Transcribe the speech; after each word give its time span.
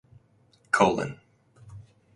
Colon. 0.71 1.19